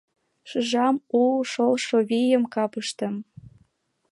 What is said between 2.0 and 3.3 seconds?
вийым капыштем.